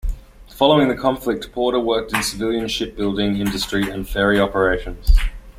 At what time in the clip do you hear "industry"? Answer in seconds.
3.37-3.87